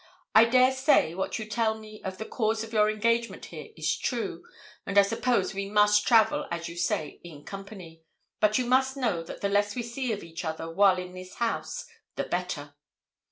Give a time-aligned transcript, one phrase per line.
[0.33, 3.95] I dare say what you tell me of the cause of your engagement here is
[3.95, 4.43] true,
[4.83, 8.01] and I suppose we must travel, as you say, in company;
[8.39, 11.35] but you must know that the less we see of each other while in this
[11.35, 11.85] house
[12.15, 12.73] the better.'